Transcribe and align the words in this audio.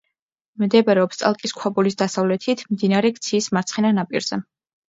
მდებარეობს 0.61 1.19
წალკის 1.19 1.53
ქვაბულის 1.59 1.99
დასავლეთით, 2.01 2.65
მდინარე 2.77 3.15
ქციის 3.19 3.53
მარცხენა 3.59 3.93
ნაპირზე. 4.01 4.43